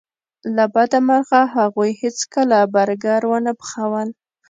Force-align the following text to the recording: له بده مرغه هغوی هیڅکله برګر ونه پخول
له 0.55 0.65
بده 0.73 0.99
مرغه 1.07 1.41
هغوی 1.55 1.91
هیڅکله 2.01 2.57
برګر 2.73 3.21
ونه 3.29 3.51
پخول 3.59 4.07